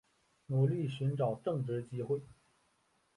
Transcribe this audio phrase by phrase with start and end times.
[0.47, 2.23] 努力寻找正职机会